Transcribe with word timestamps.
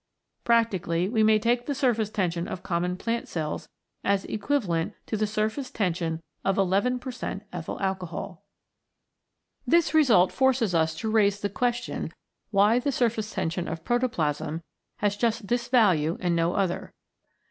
Practically 0.43 1.07
we 1.07 1.21
may 1.21 1.37
take 1.37 1.67
the 1.67 1.75
surface 1.75 2.09
tension 2.09 2.47
of 2.47 2.63
common 2.63 2.97
plant 2.97 3.27
cells 3.27 3.69
as 4.03 4.25
equivalent 4.25 4.95
to 5.05 5.15
the 5.15 5.27
surface 5.27 5.69
tension 5.69 6.21
of 6.43 6.57
n 6.57 6.97
% 6.99 7.23
ethyl 7.53 7.79
alcohol. 7.79 8.41
This 9.67 9.93
result 9.93 10.31
forces 10.31 10.73
us 10.73 10.95
to 10.95 11.11
raise 11.11 11.39
the 11.41 11.49
question 11.51 12.11
why 12.49 12.79
the 12.79 12.91
surface 12.91 13.31
tension 13.31 13.67
of 13.67 13.83
protoplasm 13.85 14.63
has 14.97 15.15
just 15.15 15.47
this 15.49 15.67
value 15.67 16.17
and 16.19 16.35
no 16.35 16.55
other. 16.55 16.93